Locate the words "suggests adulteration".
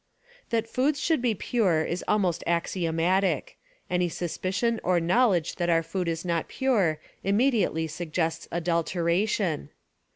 7.85-9.69